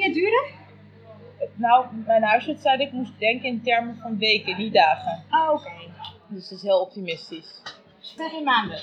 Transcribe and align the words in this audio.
ging 0.00 0.14
het 0.14 0.14
duren? 0.14 0.44
Nou, 1.54 1.86
mijn 2.06 2.22
huisarts 2.22 2.62
zei 2.62 2.76
dat 2.76 2.86
ik 2.86 2.92
moest 2.92 3.18
denken 3.18 3.48
in 3.48 3.62
termen 3.62 3.96
van 4.02 4.18
weken, 4.18 4.56
niet 4.56 4.72
dagen. 4.72 5.24
Oh, 5.30 5.52
oké. 5.52 5.70
Dus 6.28 6.48
dat 6.48 6.58
is 6.58 6.64
heel 6.64 6.80
optimistisch. 6.80 7.62
Zeg 7.98 8.32
in 8.32 8.44
maanden. 8.44 8.78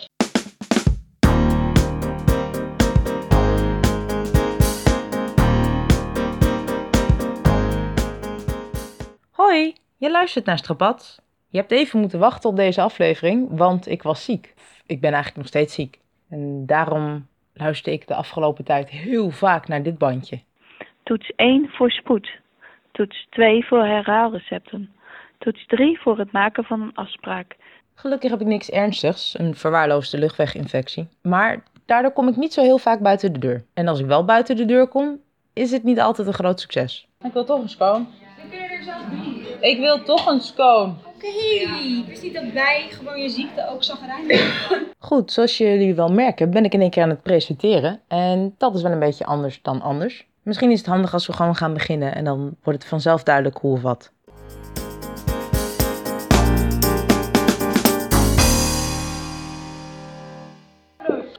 Hoi, 9.32 9.76
je 9.98 10.12
luistert 10.12 10.46
naar 10.46 10.58
Strapat. 10.58 11.22
Je 11.48 11.58
hebt 11.58 11.72
even 11.72 12.00
moeten 12.00 12.20
wachten 12.20 12.50
op 12.50 12.56
deze 12.56 12.82
aflevering, 12.82 13.58
want 13.58 13.88
ik 13.88 14.04
was 14.04 14.24
ziek. 14.24 14.54
Ik 14.86 15.02
ben 15.02 15.14
eigenlijk 15.14 15.38
nog 15.38 15.48
steeds 15.48 15.74
ziek. 15.74 16.00
En 16.30 16.66
daarom 16.66 17.28
luisterde 17.54 18.00
ik 18.00 18.08
de 18.08 18.16
afgelopen 18.16 18.64
tijd 18.64 18.90
heel 18.90 19.30
vaak 19.30 19.68
naar 19.68 19.84
dit 19.84 19.98
bandje. 19.98 20.42
Toets 21.04 21.32
1 21.36 21.70
voor 21.70 21.92
spoed. 21.92 22.30
Toets 22.92 23.28
2 23.30 23.66
voor 23.66 23.86
herhaalrecepten. 23.86 24.92
Toets 25.38 25.66
3 25.68 26.00
voor 26.02 26.18
het 26.18 26.32
maken 26.32 26.64
van 26.64 26.82
een 26.82 26.96
afspraak. 26.96 27.56
Gelukkig 27.96 28.32
heb 28.32 28.42
ik 28.42 28.48
niks 28.48 28.70
ernstigs, 28.70 29.40
een 29.40 29.56
verwaarloosde 29.56 30.18
luchtweginfectie. 30.18 31.08
Maar 31.22 31.64
daardoor 31.86 32.12
kom 32.12 32.28
ik 32.28 32.36
niet 32.36 32.54
zo 32.54 32.62
heel 32.62 32.78
vaak 32.78 33.00
buiten 33.00 33.34
de 33.34 33.40
deur. 33.40 33.64
En 33.74 33.88
als 33.88 34.00
ik 34.00 34.06
wel 34.06 34.26
buiten 34.26 34.56
de 34.56 34.66
deur 34.66 34.88
kom, 34.88 35.20
is 35.54 35.72
het 35.72 35.84
niet 35.84 36.00
altijd 36.00 36.28
een 36.28 36.34
groot 36.34 36.60
succes. 36.60 37.08
Ik 37.24 37.34
wil 37.34 37.46
toch 37.46 37.62
een 37.62 37.70
scoon. 37.70 38.08
Dan 38.38 38.50
kun 38.50 38.60
je 38.60 38.66
er 38.66 38.84
zelf 38.84 39.04
doen. 39.10 39.46
Ik 39.60 39.80
wil 39.80 40.04
toch 40.04 40.26
een 40.28 40.42
scoon. 40.42 40.98
Oké, 41.06 41.28
ik 41.28 42.06
wist 42.08 42.24
niet 42.24 42.34
dat 42.34 42.52
wij 42.54 42.88
gewoon 42.90 43.22
je 43.22 43.30
ziekte 43.30 43.70
ook 43.70 43.84
zagrijnig 43.84 44.72
Goed, 45.00 45.32
zoals 45.32 45.58
jullie 45.58 45.96
wel 45.96 46.10
merken, 46.10 46.52
ben 46.52 46.66
ik 46.66 46.74
in 46.74 46.82
één 46.82 46.90
keer 46.90 47.04
aan 47.04 47.10
het 47.10 47.24
presenteren. 47.24 48.02
En 48.08 48.56
dat 48.58 48.76
is 48.76 48.82
wel 48.82 48.92
een 48.92 49.00
beetje 49.00 49.26
anders 49.26 49.62
dan 49.62 49.82
anders. 49.82 50.26
Misschien 50.44 50.72
is 50.72 50.78
het 50.78 50.88
handig 50.88 51.14
als 51.14 51.28
we 51.28 51.34
gewoon 51.34 51.56
gaan 51.56 51.74
beginnen 51.74 52.16
en 52.16 52.24
dan 52.24 52.56
wordt 52.64 52.80
het 52.80 52.90
vanzelf 52.90 53.24
duidelijk 53.24 53.58
hoe 53.58 53.74
of 53.74 53.82
wat. 53.82 54.12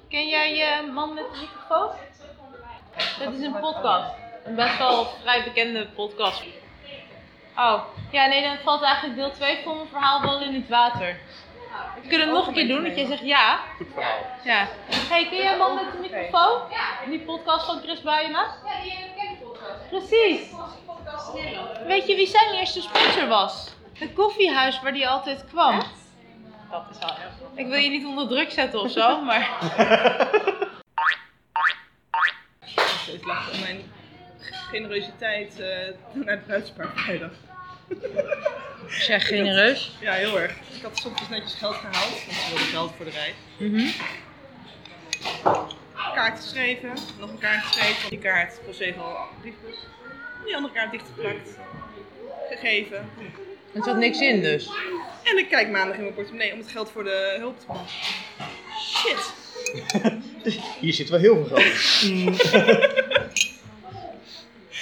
Ken 0.09 0.29
jij 0.29 0.55
je 0.57 0.91
man 0.93 1.15
met 1.15 1.25
de 1.33 1.39
microfoon? 1.41 1.91
Dit 3.19 3.41
is 3.41 3.47
een 3.47 3.61
podcast. 3.61 4.11
Een 4.45 4.55
best 4.55 4.79
wel 4.79 5.05
vrij 5.05 5.45
bekende 5.45 5.87
podcast. 5.95 6.43
Oh, 7.57 7.81
ja 8.11 8.27
nee, 8.27 8.43
dan 8.43 8.57
valt 8.65 8.83
eigenlijk 8.83 9.17
deel 9.17 9.33
2 9.33 9.59
van 9.65 9.77
mijn 9.77 9.89
verhaal 9.89 10.23
wel 10.23 10.43
in 10.43 10.55
het 10.55 10.69
water. 10.69 11.17
We 12.03 12.09
kunnen 12.09 12.27
het 12.27 12.37
nog 12.37 12.47
een 12.47 12.55
keer 12.55 12.69
doen, 12.69 12.83
dat 12.85 12.97
jij 12.97 13.07
zegt 13.07 13.25
ja. 13.25 13.61
Goed 13.77 13.87
verhaal. 13.95 14.19
Ja. 14.45 14.69
Hey, 15.09 15.29
ken 15.29 15.39
jij 15.39 15.57
man 15.57 15.75
met 15.75 15.85
de 15.93 15.99
microfoon? 15.99 16.61
Die 17.09 17.21
podcast 17.21 17.67
van 17.67 17.81
Chris 17.83 18.01
Buijema? 18.01 18.47
Ja, 18.65 18.83
die 18.83 18.93
ken 18.93 19.39
podcast. 19.43 19.89
Precies. 19.89 20.49
podcast 20.87 21.35
in 21.35 21.45
Nederland. 21.45 21.79
Weet 21.87 22.07
je 22.07 22.17
wie 22.17 22.27
zijn 22.27 22.55
eerste 22.55 22.81
sponsor 22.81 23.27
was? 23.29 23.73
Het 23.93 24.13
koffiehuis 24.13 24.81
waar 24.83 24.93
die 24.93 25.09
altijd 25.09 25.45
kwam. 25.51 25.83
Dat 26.71 26.85
is 26.91 26.99
wel 26.99 27.15
heel 27.15 27.31
goed. 27.39 27.59
Ik 27.59 27.67
wil 27.67 27.79
je 27.79 27.89
niet 27.89 28.05
onder 28.07 28.29
druk 28.29 28.51
zetten 28.51 28.81
of 28.81 28.91
zo, 28.91 29.21
maar... 29.25 29.51
Het 33.13 33.25
lag 33.25 33.53
om 33.53 33.61
mijn 33.61 33.93
generositeit 34.71 35.61
eh, 35.61 35.69
naar 36.13 36.37
de 36.37 36.43
bruidspaar 36.47 36.89
vrijdag. 36.95 37.31
Is 38.87 39.07
jij 39.07 39.21
genereus? 39.21 39.97
Ja, 40.01 40.13
heel 40.13 40.41
erg. 40.41 40.53
Ik 40.53 40.83
had 40.83 40.99
soms 40.99 41.19
dus 41.19 41.29
netjes 41.29 41.55
geld 41.55 41.75
gehaald, 41.75 42.25
want 42.27 42.39
ze 42.39 42.49
wilden 42.49 42.67
geld 42.67 42.93
voor 42.97 43.05
de 43.05 43.11
reis. 43.11 43.35
Mhm. 43.57 43.91
Kaart 46.15 46.41
geschreven, 46.41 46.93
nog 47.19 47.31
een 47.31 47.39
kaart 47.39 47.65
geschreven. 47.65 48.11
Die 48.11 48.19
kaart 48.19 48.61
postzegel 48.67 49.17
briefbus. 49.41 49.77
Die 50.45 50.57
andere 50.57 50.75
kaart 50.75 50.91
dichtgeplakt. 50.91 51.49
Gegeven. 52.51 53.11
Er 53.75 53.83
zat 53.85 53.97
niks 53.97 54.21
in 54.21 54.43
dus. 54.43 54.71
En 55.23 55.39
ik 55.39 55.49
kijk 55.49 55.69
maandag 55.69 55.97
in 55.97 56.03
mijn 56.03 56.15
portemonnee 56.15 56.53
om 56.53 56.59
het 56.59 56.71
geld 56.71 56.91
voor 56.91 57.05
de 57.05 57.37
hulp 57.39 57.61
te 57.61 57.67
pakken. 57.67 57.87
Shit. 58.81 59.33
Hier 60.81 60.93
zit 60.93 61.09
wel 61.09 61.21
heel 61.21 61.47
veel 61.47 61.57
geld. 61.57 63.13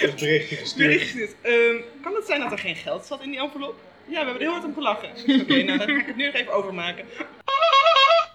Een 0.02 0.14
berichtje 0.14 0.56
gestuurd. 0.56 0.88
Bericht 0.90 1.14
dit. 1.14 1.36
Ehm, 1.42 1.76
kan 2.02 2.14
het 2.14 2.26
zijn 2.26 2.40
dat 2.40 2.52
er 2.52 2.58
geen 2.58 2.76
geld 2.76 3.04
zat 3.06 3.22
in 3.22 3.30
die 3.30 3.40
envelop? 3.40 3.80
Ja, 4.04 4.10
we 4.10 4.16
hebben 4.16 4.34
er 4.34 4.40
heel 4.40 4.50
hard 4.50 4.64
om 4.64 4.74
gelachen. 4.74 5.08
Oké, 5.40 5.62
nou 5.62 5.78
dan 5.78 5.88
ga 5.88 6.00
ik 6.00 6.06
het 6.06 6.16
nu 6.16 6.24
nog 6.26 6.34
even 6.34 6.52
overmaken. 6.52 7.04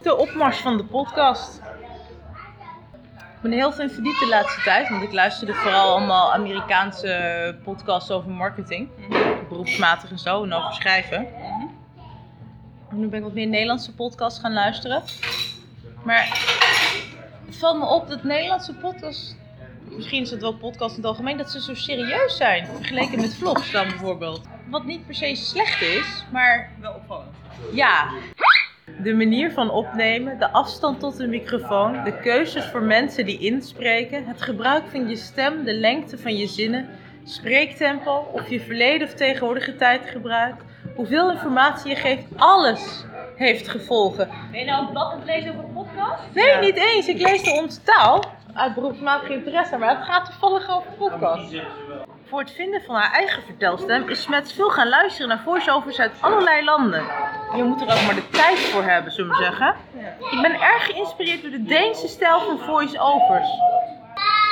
De 0.02 0.16
opmars 0.16 0.58
van 0.58 0.78
de 0.78 0.84
podcast. 0.84 1.62
Ik 3.36 3.44
ben 3.44 3.52
heel 3.52 3.72
veel 3.72 3.90
verdiept 3.90 4.20
de 4.20 4.28
laatste 4.28 4.62
tijd, 4.62 4.90
want 4.90 5.04
ik 5.04 5.12
luisterde 5.12 5.54
vooral 5.54 5.90
allemaal 5.90 6.34
Amerikaanse 6.34 7.56
podcasts 7.64 8.12
over 8.12 8.30
marketing. 8.30 8.90
Beroepsmatig 9.50 10.10
en 10.10 10.20
zo, 10.20 10.44
en 10.44 10.54
over 10.54 10.74
schrijven. 10.74 11.28
En 12.90 13.00
nu 13.00 13.08
ben 13.08 13.20
ik 13.20 13.26
wat 13.26 13.34
meer 13.34 13.48
Nederlandse 13.48 13.94
podcasts 13.94 14.40
gaan 14.40 14.54
luisteren. 14.54 15.04
Maar 16.04 16.28
het 17.46 17.58
valt 17.58 17.78
me 17.78 17.86
op 17.86 18.08
dat 18.08 18.24
Nederlandse 18.24 18.74
podcasts, 18.74 19.36
misschien 19.90 20.22
is 20.22 20.32
het 20.32 20.42
wel 20.42 20.54
podcast 20.54 20.90
in 20.96 21.02
het 21.02 21.06
algemeen, 21.06 21.38
dat 21.38 21.52
ze 21.52 21.62
zo 21.62 21.74
serieus 21.76 22.38
zijn. 22.38 22.66
Vergeleken 22.66 23.22
met 23.22 23.36
vlogs 23.36 23.72
dan 23.72 23.88
bijvoorbeeld. 23.88 24.42
Wat 24.70 24.86
niet 24.86 25.06
per 25.06 25.16
se 25.16 25.36
slecht 25.36 25.82
is, 25.82 26.26
maar 26.32 26.72
Wel 26.82 26.94
opvallend. 26.94 27.36
ja. 27.74 28.10
De 29.04 29.14
manier 29.14 29.52
van 29.52 29.70
opnemen, 29.72 30.40
de 30.40 30.52
afstand 30.52 31.00
tot 31.00 31.18
de 31.18 31.28
microfoon, 31.28 32.04
de 32.04 32.20
keuzes 32.20 32.66
voor 32.66 32.82
mensen 32.82 33.26
die 33.26 33.40
inspreken, 33.40 34.26
het 34.26 34.42
gebruik 34.42 34.84
van 34.92 35.10
je 35.10 35.16
stem, 35.16 35.64
de 35.64 35.74
lengte 35.74 36.18
van 36.18 36.36
je 36.38 36.48
zinnen, 36.48 36.90
spreektempo, 37.24 38.28
of 38.32 38.50
je 38.50 38.60
verleden 38.60 39.08
of 39.08 39.14
tegenwoordige 39.14 39.76
tijd 39.76 40.10
gebruikt, 40.10 40.64
hoeveel 40.96 41.32
informatie 41.32 41.90
je 41.90 41.96
geeft, 41.96 42.24
alles 42.36 43.06
heeft 43.36 43.68
gevolgen. 43.68 44.30
Ben 44.52 44.60
je 44.60 44.66
nou 44.66 44.86
een 44.86 44.92
blad 44.92 45.12
aan 45.12 45.18
het 45.20 45.28
lezen 45.28 45.50
over 45.52 45.64
een 45.64 45.74
podcast? 45.74 46.22
Nee, 46.34 46.58
niet 46.58 46.78
eens. 46.78 47.08
Ik 47.08 47.22
lees 47.22 47.44
de 47.44 47.52
onze 47.52 47.84
taal 47.84 48.24
uit 48.58 48.74
beroepsmatige 48.74 49.34
interesse, 49.34 49.78
maar 49.78 49.90
het 49.98 50.06
gaat 50.06 50.26
toevallig 50.26 50.70
over 50.70 50.92
podcast. 50.92 51.56
Voor 52.24 52.40
het 52.40 52.52
vinden 52.52 52.82
van 52.82 52.96
haar 52.96 53.12
eigen 53.12 53.44
vertelstem 53.44 54.10
is 54.10 54.22
Smets 54.22 54.54
veel 54.54 54.70
gaan 54.70 54.90
luisteren 54.90 55.28
naar 55.28 55.42
voice-overs 55.44 56.00
uit 56.00 56.12
allerlei 56.22 56.64
landen. 56.64 57.04
Je 57.56 57.64
moet 57.64 57.82
er 57.82 57.88
ook 57.88 58.06
maar 58.06 58.16
de 58.16 58.30
tijd 58.30 58.60
voor 58.60 58.84
hebben, 58.84 59.12
zullen 59.12 59.32
we 59.32 59.44
zeggen. 59.44 59.76
Ik 60.32 60.42
ben 60.42 60.62
erg 60.62 60.86
geïnspireerd 60.86 61.42
door 61.42 61.52
de 61.52 61.64
Deense 61.64 62.08
stijl 62.08 62.40
van 62.40 62.60
voice-overs. 62.60 63.50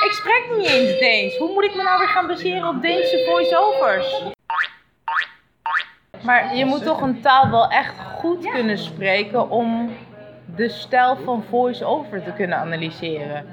Ik 0.04 0.12
spreek 0.12 0.56
niet 0.56 0.66
eens 0.66 0.98
Deens. 0.98 1.36
Hoe 1.36 1.52
moet 1.52 1.64
ik 1.64 1.74
me 1.74 1.82
nou 1.82 1.98
weer 1.98 2.08
gaan 2.08 2.26
baseren 2.26 2.68
op 2.68 2.82
Deense 2.82 3.24
voice-overs? 3.30 4.22
Maar 6.22 6.56
je 6.56 6.64
moet 6.64 6.82
toch 6.82 7.00
een 7.00 7.20
taal 7.20 7.50
wel 7.50 7.68
echt 7.68 7.94
goed 8.18 8.50
kunnen 8.50 8.78
spreken 8.78 9.50
om 9.50 9.96
de 10.56 10.68
stijl 10.68 11.16
van 11.16 11.44
voice-over 11.48 12.22
te 12.22 12.32
kunnen 12.32 12.58
analyseren. 12.58 13.46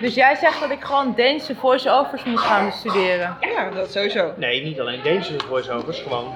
Dus 0.00 0.14
jij 0.14 0.34
zegt 0.34 0.60
dat 0.60 0.70
ik 0.70 0.84
gewoon 0.84 1.14
Deense 1.14 1.54
voice-overs 1.54 2.24
moet 2.24 2.40
gaan 2.40 2.64
bestuderen. 2.66 3.36
Ja, 3.40 3.70
dat 3.70 3.92
sowieso. 3.92 4.32
Nee, 4.36 4.62
niet 4.62 4.80
alleen 4.80 5.02
Deense 5.02 5.34
voice-overs, 5.48 5.98
gewoon. 5.98 6.34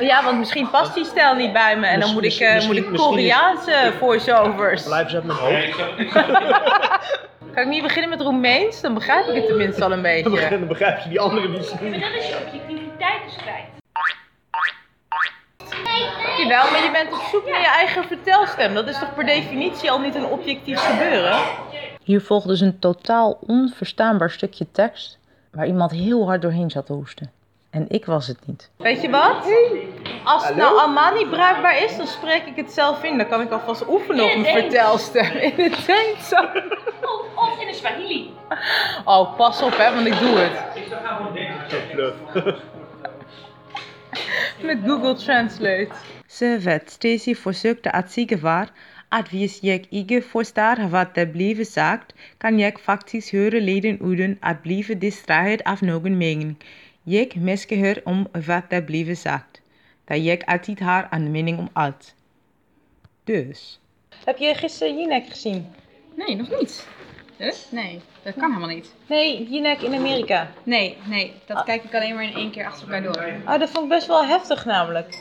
Ja, 0.00 0.24
want 0.24 0.38
misschien 0.38 0.70
past 0.70 0.94
die 0.94 1.04
stijl 1.04 1.34
niet 1.34 1.52
bij 1.52 1.76
me 1.76 1.86
en 1.86 2.00
dan 2.00 2.12
moet 2.12 2.24
ik, 2.24 2.38
eh, 2.38 2.66
moet 2.66 2.76
ik 2.76 2.92
Koreaanse 2.94 3.92
voice-overs. 3.98 4.82
Blijf 4.82 5.10
ze 5.10 5.14
uit 5.16 5.24
mijn 5.24 5.38
hoofd. 5.38 5.76
Kan 7.54 7.64
ik 7.64 7.70
niet 7.70 7.82
beginnen 7.82 8.10
met 8.10 8.20
Roemeens? 8.20 8.80
Dan 8.80 8.94
begrijp 8.94 9.26
ik 9.26 9.34
het 9.34 9.46
tenminste 9.46 9.84
al 9.84 9.92
een 9.92 10.02
beetje. 10.02 10.48
dan 10.50 10.66
begrijp 10.66 10.98
je 10.98 11.08
die 11.08 11.20
andere 11.20 11.48
niet. 11.48 11.80
Maar 11.80 11.90
dat 11.90 12.10
is 12.14 12.28
je 12.28 12.36
objectiviteit 12.46 13.22
dus 13.24 13.36
kwijt. 13.36 13.64
Jawel, 16.38 16.70
maar 16.70 16.82
je 16.82 16.90
bent 16.92 17.12
op 17.12 17.28
zoek 17.30 17.48
naar 17.50 17.60
je 17.60 17.66
eigen 17.66 18.04
vertelstem. 18.04 18.74
Dat 18.74 18.88
is 18.88 18.98
toch 18.98 19.14
per 19.14 19.26
definitie 19.26 19.90
al 19.90 19.98
niet 19.98 20.14
een 20.14 20.24
objectief 20.24 20.80
gebeuren? 20.80 21.38
Hier 22.06 22.20
volgt 22.20 22.46
dus 22.46 22.60
een 22.60 22.78
totaal 22.78 23.38
onverstaanbaar 23.46 24.30
stukje 24.30 24.66
tekst 24.72 25.18
waar 25.50 25.66
iemand 25.66 25.90
heel 25.90 26.26
hard 26.26 26.42
doorheen 26.42 26.70
zat 26.70 26.86
te 26.86 26.92
hoesten. 26.92 27.30
En 27.70 27.84
ik 27.88 28.04
was 28.04 28.26
het 28.26 28.46
niet. 28.46 28.70
Weet 28.76 29.02
je 29.02 29.10
wat? 29.10 29.50
Als 30.24 30.46
het 30.46 30.56
nou 30.56 30.78
allemaal 30.78 31.14
niet 31.14 31.30
bruikbaar 31.30 31.82
is, 31.82 31.96
dan 31.96 32.06
spreek 32.06 32.46
ik 32.46 32.56
het 32.56 32.72
zelf 32.72 33.02
in. 33.02 33.16
Dan 33.18 33.28
kan 33.28 33.40
ik 33.40 33.50
alvast 33.50 33.88
oefenen 33.88 34.24
op 34.24 34.30
mijn 34.30 34.42
Deens. 34.42 34.58
vertelstem. 34.60 35.24
In 35.36 35.52
het 35.56 35.86
Deens. 35.86 36.32
Of, 36.32 36.52
of 37.34 37.60
in 37.60 37.66
de 37.66 37.74
Swahili. 37.74 38.30
Oh, 39.04 39.36
pas 39.36 39.62
op 39.62 39.76
hè, 39.76 39.94
want 39.94 40.06
ik 40.06 40.18
doe 40.18 40.38
het. 40.38 40.84
Met 44.62 44.78
Google 44.86 45.14
Translate. 45.14 45.88
Ze 46.26 46.56
vet 46.60 46.90
Stacy 46.90 47.34
forsøkte 47.34 47.92
at 47.92 48.12
sige 48.12 48.38
var, 48.38 48.68
at 49.12 49.28
hvis 49.28 49.60
jeg 49.62 49.84
ikke 49.90 50.22
forstår 50.22 50.88
hvad 50.88 51.06
der 51.14 51.24
bliver 51.24 51.64
sagt, 51.64 52.14
kan 52.40 52.60
jeg 52.60 52.72
faktisk 52.80 53.32
høre 53.32 53.60
leden 53.60 53.98
uden 54.00 54.38
at 54.42 54.58
blive 54.62 54.94
distrahet 54.94 55.62
af 55.64 55.82
nogen 55.82 56.14
mening. 56.14 56.58
Jeg 57.06 57.28
meske 57.36 57.76
høre 57.76 57.96
om 58.04 58.26
hvad 58.44 58.62
der 58.70 58.80
bliver 58.80 59.14
sagt, 59.14 59.62
da 60.08 60.14
jeg 60.24 60.38
altid 60.46 60.76
har 60.80 61.08
een 61.12 61.32
mening 61.32 61.58
om 61.58 61.68
alt. 61.74 62.14
Dus. 63.26 63.80
Heb 64.24 64.38
je 64.38 64.54
gisteren 64.54 64.98
Jinek 64.98 65.26
gezien? 65.28 65.66
Nee, 66.14 66.36
nog 66.36 66.50
niet. 66.58 66.88
Huh? 67.38 67.52
Nee, 67.70 68.00
dat 68.22 68.34
kan 68.34 68.50
helemaal 68.50 68.74
niet. 68.74 68.94
Nee, 69.08 69.48
Jinek 69.48 69.82
in 69.82 69.94
Amerika. 69.94 70.48
Nee, 70.62 70.96
nee, 71.08 71.32
dat 71.46 71.64
kijk 71.64 71.84
ik 71.84 71.94
alleen 71.94 72.14
maar 72.14 72.24
in 72.24 72.34
één 72.34 72.50
keer 72.50 72.66
achter 72.66 72.92
elkaar 72.92 73.02
door. 73.02 73.52
Oh, 73.52 73.58
dat 73.60 73.70
vond 73.70 73.84
ik 73.84 73.90
best 73.90 74.06
wel 74.06 74.24
heftig 74.24 74.64
namelijk. 74.64 75.18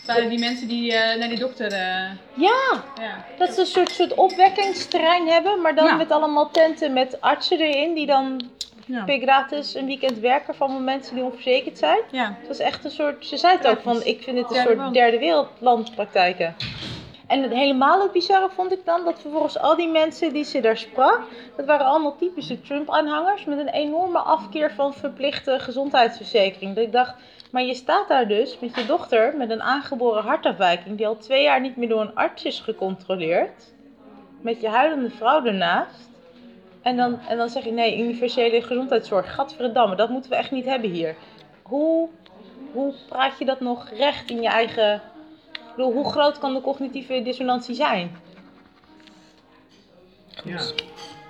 Het 0.00 0.06
waren 0.16 0.28
die 0.28 0.38
mensen 0.38 0.68
die 0.68 0.92
eh, 0.94 1.18
naar 1.18 1.28
die 1.28 1.38
dokter... 1.38 1.72
eh, 1.72 2.10
Ja, 2.34 2.82
ja. 3.00 3.24
dat 3.38 3.54
ze 3.54 3.60
een 3.60 3.66
soort, 3.66 3.90
soort 3.90 4.14
opwekkingsterrein 4.14 5.28
hebben, 5.28 5.60
maar 5.60 5.74
dan 5.74 5.84
Ja. 5.86 5.94
met 5.94 6.10
allemaal 6.10 6.50
tenten 6.50 6.92
met 6.92 7.20
artsen 7.20 7.58
erin 7.60 7.94
die 7.94 8.06
dan 8.06 8.40
Ja. 8.86 9.04
per 9.04 9.20
gratis 9.20 9.74
een 9.74 9.86
weekend 9.86 10.18
werken 10.18 10.54
van 10.54 10.84
mensen 10.84 11.14
die 11.14 11.24
onverzekerd 11.24 11.78
zijn. 11.78 11.98
ja. 12.10 12.36
Het 12.38 12.48
was 12.48 12.58
echt 12.58 12.84
een 12.84 12.90
soort, 12.90 13.26
ze 13.26 13.36
zei 13.36 13.56
het 13.56 13.66
ook 13.66 13.80
van, 13.82 14.04
ik 14.04 14.22
vind 14.22 14.36
dit 14.36 14.50
een 14.50 14.62
soort 14.62 14.94
derde 14.94 15.18
wereldlandpraktijken. 15.18 16.54
En 17.30 17.42
het 17.42 17.52
helemaal 17.52 18.02
het 18.02 18.12
bizarre 18.12 18.48
vond 18.50 18.72
ik 18.72 18.84
dan, 18.84 19.04
dat 19.04 19.20
vervolgens 19.20 19.58
al 19.58 19.76
die 19.76 19.88
mensen 19.88 20.32
die 20.32 20.44
ze 20.44 20.60
daar 20.60 20.76
sprak, 20.76 21.20
dat 21.56 21.66
waren 21.66 21.86
allemaal 21.86 22.16
typische 22.16 22.60
Trump-aanhangers 22.60 23.44
met 23.44 23.58
een 23.58 23.68
enorme 23.68 24.18
afkeer 24.18 24.72
van 24.72 24.94
verplichte 24.94 25.58
gezondheidsverzekering. 25.58 26.74
Dat 26.74 26.84
ik 26.84 26.92
dacht, 26.92 27.14
maar 27.50 27.62
je 27.62 27.74
staat 27.74 28.08
daar 28.08 28.28
dus 28.28 28.58
met 28.58 28.74
je 28.74 28.86
dochter 28.86 29.36
met 29.36 29.50
een 29.50 29.62
aangeboren 29.62 30.22
hartafwijking 30.22 30.96
die 30.96 31.06
al 31.06 31.16
twee 31.16 31.42
jaar 31.42 31.60
niet 31.60 31.76
meer 31.76 31.88
door 31.88 32.00
een 32.00 32.14
arts 32.14 32.44
is 32.44 32.60
gecontroleerd, 32.60 33.72
met 34.40 34.60
je 34.60 34.68
huilende 34.68 35.10
vrouw 35.10 35.44
ernaast. 35.44 36.10
En 36.82 36.96
dan, 36.96 37.20
en 37.28 37.36
dan 37.36 37.48
zeg 37.48 37.64
je, 37.64 37.72
nee, 37.72 37.98
universele 37.98 38.62
gezondheidszorg, 38.62 39.34
gadverdamme, 39.34 39.96
dat 39.96 40.08
moeten 40.08 40.30
we 40.30 40.36
echt 40.36 40.50
niet 40.50 40.64
hebben 40.64 40.90
hier. 40.90 41.14
Hoe, 41.62 42.08
hoe 42.72 42.94
praat 43.08 43.38
je 43.38 43.44
dat 43.44 43.60
nog 43.60 43.88
recht 43.88 44.30
in 44.30 44.42
je 44.42 44.48
eigen... 44.48 45.02
Ik 45.70 45.76
bedoel, 45.76 45.92
hoe 45.92 46.10
groot 46.10 46.38
kan 46.38 46.54
de 46.54 46.60
cognitieve 46.60 47.22
dissonantie 47.22 47.74
zijn? 47.74 48.16
Ja. 50.44 50.60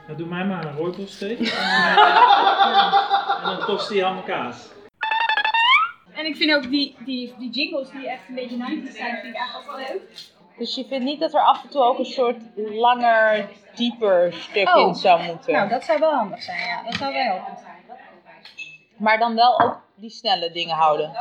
Dan 0.07 0.17
doe 0.17 0.27
mij 0.27 0.45
maar 0.45 0.65
een 0.65 0.77
rooibossteek. 0.77 1.39
En, 1.49 2.77
eh, 2.77 3.51
en 3.51 3.57
dan 3.57 3.67
tost 3.67 3.89
die 3.89 4.05
en 4.05 4.25
kaas. 4.25 4.69
En 6.13 6.27
ik 6.27 6.37
vind 6.37 6.55
ook 6.55 6.71
die, 6.71 6.97
die, 7.05 7.35
die 7.39 7.51
jingles 7.51 7.91
die 7.91 8.09
echt 8.09 8.29
een 8.29 8.35
beetje 8.35 8.57
90 8.57 8.97
zijn, 8.97 9.17
vind 9.17 9.35
ik 9.35 9.41
eigenlijk 9.41 9.71
ook 9.71 9.77
wel 9.77 9.87
leuk. 9.87 10.03
Dus 10.59 10.75
je 10.75 10.85
vindt 10.89 11.05
niet 11.05 11.21
dat 11.21 11.35
er 11.35 11.41
af 11.41 11.63
en 11.63 11.69
toe 11.69 11.83
ook 11.83 11.99
een 11.99 12.05
soort 12.05 12.43
langer, 12.57 13.49
dieper 13.75 14.33
stuk 14.33 14.69
Oh. 14.77 14.89
in 14.89 14.95
zou 14.95 15.23
moeten? 15.23 15.53
Nou, 15.53 15.69
dat 15.69 15.85
zou 15.85 15.99
wel 15.99 16.13
handig 16.15 16.43
zijn, 16.43 16.59
ja. 16.59 16.83
Dat 16.83 16.95
zou 16.95 17.13
wel 17.13 17.23
helpen. 17.23 17.59
Maar 18.97 19.19
dan 19.19 19.35
wel 19.35 19.61
ook 19.61 19.81
die 19.95 20.11
snelle 20.11 20.51
dingen 20.51 20.77
houden. 20.77 21.13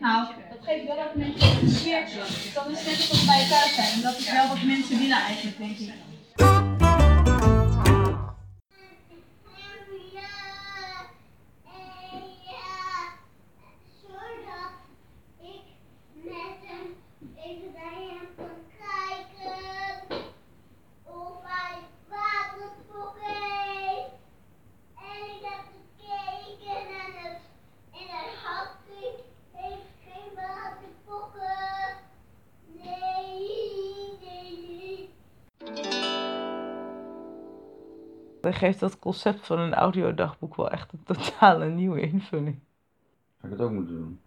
Nou, 0.00 0.26
dat 0.50 0.58
geeft 0.60 0.86
wel 0.86 0.98
ook 0.98 1.14
mensen 1.14 1.62
een 1.62 1.70
sfeertje. 1.70 2.18
Dan 2.54 2.70
is 2.70 2.78
het 2.78 2.86
net 2.86 3.10
alsof 3.10 3.26
bij 3.26 3.48
thuis 3.48 3.74
zijn. 3.74 3.92
En 3.92 4.00
dat 4.00 4.18
is 4.18 4.32
wel 4.32 4.48
wat 4.48 4.62
mensen 4.62 4.98
willen 4.98 5.16
eigenlijk, 5.16 5.58
denk 5.58 5.78
ik. 5.78 7.49
Dan 38.40 38.54
geeft 38.54 38.80
dat 38.80 38.98
concept 38.98 39.46
van 39.46 39.58
een 39.58 39.74
audiodagboek 39.74 40.56
wel 40.56 40.70
echt 40.70 40.92
een 40.92 41.02
totale 41.04 41.66
nieuwe 41.66 42.00
invulling. 42.00 42.58
Zou 43.40 43.52
ik 43.52 43.58
het 43.58 43.68
ook 43.68 43.72
moeten 43.72 43.94
doen? 43.94 44.20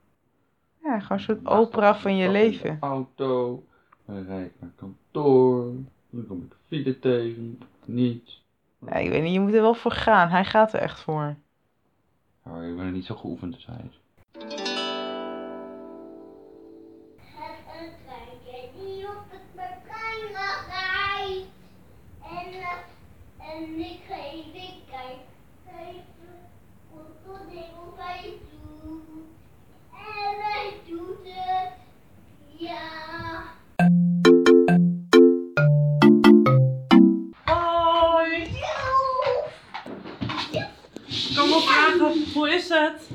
Ja, 0.84 1.00
gewoon 1.00 1.18
een 1.18 1.24
soort 1.24 1.46
opera 1.46 1.96
van 1.96 2.16
je 2.16 2.24
Stap 2.24 2.36
in 2.36 2.42
de 2.42 2.48
leven. 2.50 2.78
Auto, 2.80 3.64
dan 4.06 4.26
rijd 4.26 4.46
ik 4.46 4.54
naar 4.60 4.72
kantoor, 4.76 5.74
dan 6.10 6.28
kom 6.28 6.42
ik 6.42 6.56
file 6.68 7.00
tegen, 7.00 7.60
niet. 7.86 8.42
Ja, 8.86 8.94
ik 8.94 9.10
weet 9.10 9.24
niet, 9.24 9.34
je 9.34 9.40
moet 9.40 9.54
er 9.54 9.62
wel 9.62 9.74
voor 9.74 9.92
gaan. 9.92 10.30
Hij 10.30 10.46
gaat 10.46 10.74
er 10.74 10.80
echt 10.80 11.00
voor. 11.00 11.36
Oh, 12.44 12.64
ik 12.64 12.76
ben 12.76 12.86
er 12.86 12.92
niet 12.92 13.06
zo 13.06 13.16
geoefend 13.16 13.54
dus 13.54 13.66
hij. 13.66 13.90
Het 14.32 14.63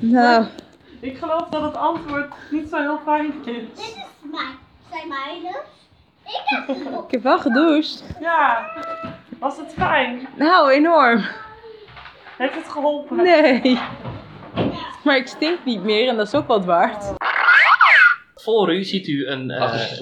Nou, 0.01 0.47
Ik 1.01 1.19
geloof 1.19 1.49
dat 1.49 1.63
het 1.63 1.77
antwoord 1.77 2.33
niet 2.51 2.69
zo 2.69 2.77
heel 2.81 3.01
fijn 3.05 3.33
is. 3.45 3.45
Dit 3.45 3.79
is 3.79 3.95
mijn, 4.23 4.59
zijn 4.91 5.09
mijne. 5.09 5.63
Ik 6.25 6.43
heb 6.45 6.67
het 6.69 7.05
ik 7.05 7.11
heb 7.11 7.23
wel 7.23 7.39
gedoucht. 7.39 8.05
Ja, 8.21 8.71
was 9.39 9.57
het 9.57 9.73
fijn? 9.77 10.29
Nou, 10.37 10.73
enorm. 10.73 11.25
Heeft 12.37 12.55
het 12.55 12.69
geholpen? 12.69 13.17
Nee. 13.17 13.79
Maar 15.05 15.17
ik 15.17 15.27
stink 15.27 15.65
niet 15.65 15.83
meer 15.83 16.09
en 16.09 16.17
dat 16.17 16.27
is 16.27 16.35
ook 16.35 16.47
wat 16.47 16.65
waard. 16.65 17.05
Voor 18.35 18.75
u 18.75 18.85
ziet 18.85 19.09
u 19.09 19.27
een, 19.27 19.51
eh 19.51 20.01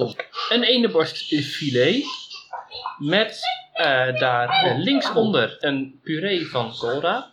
een 0.48 0.62
eendenborstfilet 0.62 2.04
met 2.98 3.40
eh, 3.72 3.84
daar 4.18 4.48
eh, 4.48 4.78
linksonder 4.78 5.56
een 5.60 6.00
puree 6.02 6.46
van 6.46 6.72
koolraad. 6.78 7.28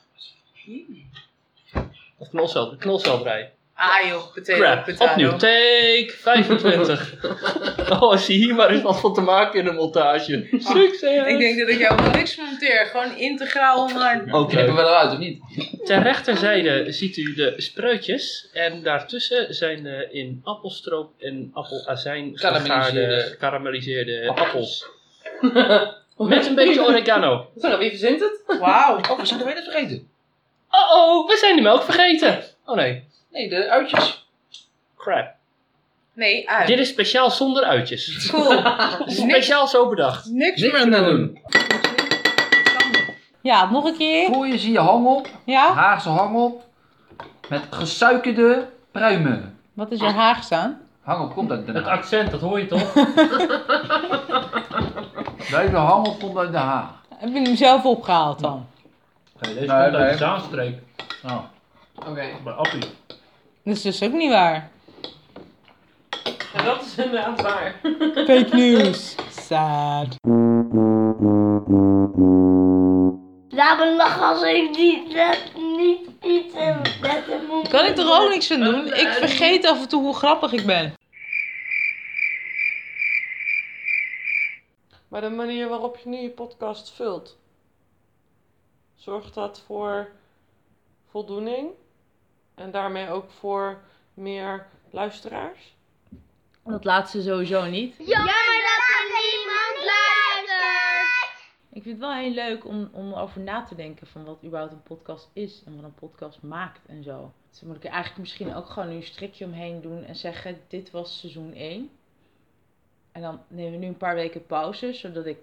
Of 2.23 2.29
knolsel, 2.29 2.75
knolselderij. 2.79 3.51
Ah 3.75 4.07
joh, 4.07 4.33
Crap. 4.43 4.87
Opnieuw, 4.99 5.31
take 5.31 6.13
25. 6.21 7.13
oh, 8.01 8.17
zie 8.17 8.37
hier 8.37 8.55
maar 8.55 8.69
eens 8.69 8.81
wat 8.81 8.99
van 8.99 9.13
te 9.13 9.21
maken 9.21 9.59
in 9.59 9.65
de 9.65 9.71
montage. 9.71 10.47
Succes! 10.51 11.27
Ik 11.27 11.37
denk 11.37 11.59
dat 11.59 11.69
ik 11.69 11.77
helemaal 11.77 12.11
niks 12.11 12.37
monteer. 12.37 12.85
Gewoon 12.85 13.17
integraal 13.17 13.83
online. 13.83 14.33
Ook 14.33 14.49
Knippen 14.49 14.75
we 14.75 14.81
eruit 14.81 15.11
of 15.11 15.17
niet? 15.17 15.39
Ter 15.83 16.01
rechterzijde 16.01 16.91
ziet 16.91 17.17
u 17.17 17.33
de 17.35 17.53
spreutjes 17.57 18.49
en 18.53 18.83
daartussen 18.83 19.53
zijn 19.53 19.85
eh, 19.85 20.15
in 20.15 20.39
appelstroop 20.43 21.13
en 21.19 21.49
appelazijn 21.53 22.33
Karamelliseerde. 22.35 22.99
gegaarde, 22.99 23.35
karamelliseerde 23.37 24.27
appels. 24.35 24.85
Met 26.17 26.45
een 26.45 26.55
beetje 26.55 26.85
oregano. 26.85 27.49
Zeg, 27.55 27.77
wie 27.77 27.89
verzint 27.89 28.19
het? 28.19 28.59
Wauw. 28.59 28.97
Oh, 28.97 29.19
we 29.19 29.25
zijn 29.25 29.39
de 29.39 29.45
weders 29.45 29.65
vergeten. 29.65 30.11
Oh 30.75 30.91
oh, 30.97 31.27
we 31.27 31.37
zijn 31.37 31.55
de 31.55 31.61
melk 31.61 31.83
vergeten. 31.83 32.43
Oh 32.65 32.75
nee, 32.75 33.03
Nee, 33.31 33.49
de 33.49 33.69
uitjes. 33.69 34.27
crap. 34.97 35.27
Nee, 36.13 36.49
uit. 36.49 36.67
Dit 36.67 36.79
is 36.79 36.89
speciaal 36.89 37.31
zonder 37.31 37.63
uitjes. 37.63 38.27
cool. 38.31 38.61
Speciaal 39.07 39.67
zo 39.67 39.89
bedacht. 39.89 40.25
Niks, 40.25 40.61
Niks 40.61 40.73
meer 40.73 40.87
meer 40.89 40.99
doen. 41.03 41.15
doen. 41.15 41.41
Ja, 43.41 43.71
nog 43.71 43.83
een 43.85 43.97
keer. 43.97 44.33
Voor 44.33 44.47
je 44.47 44.57
zie 44.57 44.71
je 44.71 44.79
hangop, 44.79 45.27
Ja? 45.45 45.73
Haagse 45.73 46.09
hangop, 46.09 46.63
met 47.49 47.61
gesuikerde 47.69 48.67
pruimen. 48.91 49.57
Wat 49.73 49.91
is 49.91 50.01
er 50.01 50.11
Haag 50.13 50.43
staan? 50.43 50.81
Hangop 51.01 51.33
komt 51.33 51.51
uit 51.51 51.65
Den 51.65 51.75
Het 51.75 51.85
Haag. 51.85 51.97
accent, 51.97 52.31
dat 52.31 52.39
hoor 52.41 52.59
je 52.59 52.65
toch? 52.65 52.93
Deze 55.61 55.75
hangop 55.75 56.19
komt 56.19 56.37
uit 56.37 56.51
Den 56.51 56.61
Haag. 56.61 56.89
Heb 57.15 57.33
je 57.33 57.41
hem 57.41 57.55
zelf 57.55 57.83
opgehaald 57.85 58.39
dan? 58.39 58.65
Nee, 59.45 59.53
deze 59.53 59.65
Nee, 59.65 59.83
komt 59.83 59.95
uit 59.95 60.03
nee. 60.03 60.11
de 60.11 60.17
Zaanstreek. 60.17 60.75
Oh. 61.23 61.39
Oké. 61.95 62.25
Bij 62.43 62.53
Appie. 62.53 62.81
Dat 63.63 63.75
is 63.75 63.81
dus 63.81 64.03
ook 64.03 64.11
niet 64.11 64.29
waar. 64.31 64.69
En 66.53 66.65
dat 66.65 66.81
is 66.81 66.97
inderdaad 66.97 67.41
waar. 67.41 67.75
Fake 68.27 68.49
news. 68.51 69.15
Sad. 69.29 70.15
Laat 73.49 73.77
me 73.77 73.93
lachen 73.97 74.23
als 74.27 74.41
ik 74.41 74.69
niet, 74.77 75.13
net 75.13 75.51
niet 75.55 76.09
iets 76.21 76.53
in 76.55 76.75
met 77.01 77.25
hem 77.25 77.45
moet. 77.49 77.67
Kan 77.67 77.85
ik 77.85 77.97
er 77.97 78.11
ook 78.21 78.29
niks 78.29 78.51
aan 78.51 78.59
doen? 78.63 78.85
Ik 78.85 79.07
vergeet 79.07 79.65
af 79.65 79.81
en 79.81 79.87
toe 79.87 80.01
hoe 80.01 80.15
grappig 80.15 80.53
ik 80.53 80.65
ben. 80.65 80.93
Maar 85.07 85.21
de 85.21 85.29
manier 85.29 85.69
waarop 85.69 85.97
je 86.03 86.09
nu 86.09 86.17
je 86.17 86.29
podcast 86.29 86.93
vult, 86.95 87.37
zorgt 89.03 89.33
dat 89.33 89.61
voor 89.65 90.11
voldoening 91.09 91.71
en 92.55 92.71
daarmee 92.71 93.09
ook 93.09 93.31
voor 93.31 93.81
meer 94.13 94.67
luisteraars? 94.89 95.75
Dat 96.63 96.83
laatste 96.83 97.21
sowieso 97.21 97.65
niet. 97.65 97.95
Jammer 97.97 98.53
dat 98.67 98.83
er 98.95 99.05
niemand 99.21 99.85
luistert. 99.85 101.41
Ik 101.69 101.83
vind 101.83 101.85
het 101.85 101.99
wel 101.99 102.13
heel 102.13 102.31
leuk 102.31 102.65
om, 102.65 102.89
om 102.91 103.13
over 103.13 103.41
na 103.41 103.63
te 103.63 103.75
denken 103.75 104.07
van 104.07 104.25
wat 104.25 104.43
überhaupt 104.43 104.73
een 104.73 104.83
podcast 104.83 105.29
is 105.33 105.63
en 105.65 105.75
wat 105.75 105.83
een 105.83 105.95
podcast 105.95 106.41
maakt 106.41 106.85
en 106.85 107.03
zo. 107.03 107.31
Dus 107.49 107.59
dan 107.59 107.67
moet 107.67 107.77
ik 107.77 107.83
er 107.83 107.91
eigenlijk 107.91 108.21
misschien 108.21 108.55
ook 108.55 108.69
gewoon 108.69 108.89
nu 108.89 108.95
een 108.95 109.03
strikje 109.03 109.45
omheen 109.45 109.81
doen 109.81 110.03
en 110.03 110.15
zeggen: 110.15 110.61
dit 110.67 110.91
was 110.91 111.19
seizoen 111.19 111.53
1. 111.53 111.89
En 113.11 113.21
dan 113.21 113.41
nemen 113.47 113.71
we 113.71 113.77
nu 113.77 113.87
een 113.87 113.97
paar 113.97 114.15
weken 114.15 114.45
pauze, 114.45 114.93
zodat 114.93 115.25
ik 115.25 115.37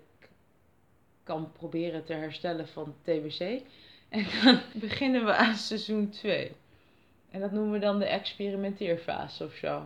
kan 1.31 1.53
proberen 1.59 2.05
te 2.05 2.13
herstellen 2.13 2.69
van 2.69 2.95
TBC. 3.03 3.41
En 4.09 4.27
dan 4.45 4.59
beginnen 4.73 5.25
we 5.25 5.33
aan 5.35 5.55
seizoen 5.55 6.09
2. 6.09 6.53
En 7.31 7.41
dat 7.41 7.53
noemen 7.53 7.73
we 7.73 7.79
dan 7.79 7.99
de 7.99 8.05
experimenteerfase 8.05 9.45
of 9.45 9.53
zo. 9.53 9.83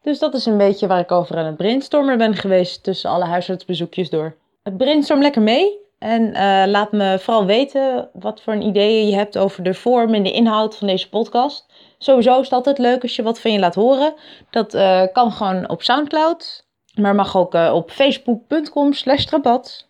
Dus 0.00 0.18
dat 0.18 0.34
is 0.34 0.46
een 0.46 0.56
beetje 0.58 0.86
waar 0.86 1.00
ik 1.00 1.12
over 1.12 1.36
aan 1.36 1.44
het 1.44 1.56
brainstormen 1.56 2.18
ben 2.18 2.34
geweest 2.34 2.82
tussen 2.82 3.10
alle 3.10 3.24
huisartsbezoekjes 3.24 4.10
door. 4.10 4.36
Brainstorm 4.76 5.20
lekker 5.20 5.42
mee 5.42 5.78
en 5.98 6.34
eh, 6.34 6.62
laat 6.66 6.92
me 6.92 7.18
vooral 7.18 7.46
weten 7.46 8.10
wat 8.12 8.40
voor 8.40 8.56
ideeën 8.56 9.08
je 9.08 9.14
hebt 9.14 9.38
over 9.38 9.62
de 9.62 9.74
vorm 9.74 10.14
en 10.14 10.22
de 10.22 10.32
inhoud 10.32 10.76
van 10.76 10.86
deze 10.86 11.08
podcast. 11.08 11.66
Sowieso 11.98 12.38
is 12.38 12.44
het 12.44 12.52
altijd 12.52 12.78
leuk 12.78 13.02
als 13.02 13.16
je 13.16 13.22
wat 13.22 13.40
van 13.40 13.52
je 13.52 13.58
laat 13.58 13.74
horen. 13.74 14.14
Dat 14.50 14.74
eh, 14.74 15.02
kan 15.12 15.32
gewoon 15.32 15.68
op 15.68 15.82
Soundcloud, 15.82 16.65
maar 16.96 17.14
mag 17.14 17.36
ook 17.36 17.54
eh, 17.54 17.72
op 17.74 17.90
facebook.com 17.90 18.92
slash 18.92 19.28
rabat. 19.28 19.86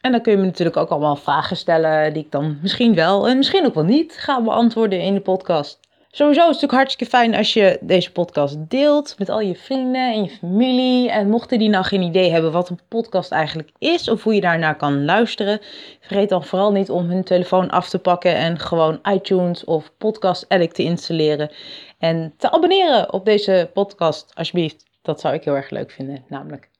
En 0.00 0.12
dan 0.12 0.20
kun 0.20 0.32
je 0.32 0.38
me 0.38 0.44
natuurlijk 0.44 0.76
ook 0.76 0.88
allemaal 0.88 1.16
vragen 1.16 1.56
stellen 1.56 2.12
die 2.12 2.22
ik 2.24 2.30
dan 2.30 2.58
misschien 2.62 2.94
wel 2.94 3.28
en 3.28 3.36
misschien 3.36 3.66
ook 3.66 3.74
wel 3.74 3.84
niet 3.84 4.16
ga 4.18 4.42
beantwoorden 4.42 5.00
in 5.00 5.14
de 5.14 5.20
podcast. 5.20 5.80
Sowieso 6.14 6.40
is 6.40 6.46
het 6.46 6.54
natuurlijk 6.54 6.72
hartstikke 6.72 7.16
fijn 7.16 7.34
als 7.34 7.52
je 7.52 7.78
deze 7.80 8.12
podcast 8.12 8.56
deelt 8.70 9.14
met 9.18 9.28
al 9.28 9.40
je 9.40 9.54
vrienden 9.54 10.12
en 10.12 10.22
je 10.22 10.30
familie. 10.30 11.10
En 11.10 11.28
mochten 11.28 11.58
die 11.58 11.68
nou 11.68 11.84
geen 11.84 12.02
idee 12.02 12.30
hebben 12.30 12.52
wat 12.52 12.68
een 12.68 12.80
podcast 12.88 13.30
eigenlijk 13.30 13.70
is 13.78 14.08
of 14.08 14.22
hoe 14.22 14.34
je 14.34 14.40
daarnaar 14.40 14.76
kan 14.76 15.04
luisteren, 15.04 15.60
vergeet 16.00 16.28
dan 16.28 16.44
vooral 16.44 16.72
niet 16.72 16.90
om 16.90 17.10
hun 17.10 17.24
telefoon 17.24 17.70
af 17.70 17.88
te 17.88 17.98
pakken 17.98 18.34
en 18.34 18.58
gewoon 18.58 19.00
iTunes 19.02 19.64
of 19.64 19.92
Podcast 19.98 20.48
Addict 20.48 20.74
te 20.74 20.82
installeren. 20.82 21.50
En 21.98 22.34
te 22.36 22.50
abonneren 22.50 23.12
op 23.12 23.24
deze 23.24 23.70
podcast, 23.72 24.32
alsjeblieft. 24.34 24.91
Dat 25.02 25.20
zou 25.20 25.34
ik 25.34 25.44
heel 25.44 25.54
erg 25.56 25.70
leuk 25.70 25.90
vinden, 25.90 26.24
namelijk. 26.28 26.70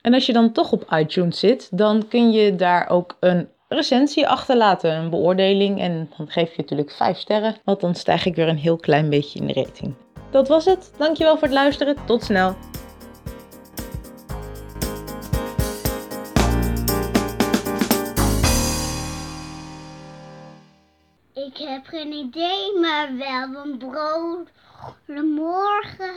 En 0.00 0.14
als 0.14 0.26
je 0.26 0.32
dan 0.32 0.52
toch 0.52 0.72
op 0.72 0.86
iTunes 0.90 1.38
zit, 1.38 1.78
dan 1.78 2.08
kun 2.08 2.32
je 2.32 2.56
daar 2.56 2.88
ook 2.88 3.16
een 3.20 3.48
recensie 3.68 4.28
achterlaten, 4.28 4.92
een 4.96 5.10
beoordeling. 5.10 5.80
En 5.80 6.10
dan 6.16 6.28
geef 6.30 6.50
je 6.50 6.60
natuurlijk 6.62 6.90
5 6.90 7.18
sterren, 7.18 7.56
want 7.64 7.80
dan 7.80 7.94
stijg 7.94 8.26
ik 8.26 8.34
weer 8.34 8.48
een 8.48 8.56
heel 8.56 8.76
klein 8.76 9.10
beetje 9.10 9.38
in 9.38 9.46
de 9.46 9.52
rating. 9.52 9.94
Dat 10.30 10.48
was 10.48 10.64
het. 10.64 10.92
Dankjewel 10.98 11.34
voor 11.34 11.48
het 11.48 11.56
luisteren. 11.56 11.96
Tot 12.06 12.22
snel. 12.22 12.54
Ik 21.34 21.56
heb 21.56 21.86
geen 21.86 22.12
idee, 22.12 22.78
maar 22.80 23.16
wel 23.16 23.64
een 23.64 23.78
brood. 23.78 24.50
Morgen. 25.34 26.14